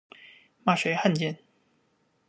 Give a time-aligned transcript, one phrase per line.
[0.63, 1.37] 骂谁汉奸